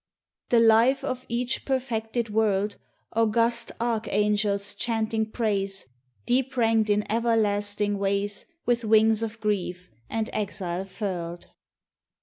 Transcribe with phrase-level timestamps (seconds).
[0.49, 2.75] The life of each perfected world
[3.13, 5.85] August archangels chanting praise,
[6.25, 11.51] Deep ranked in everlasting ways, With wings of grief and exile furled.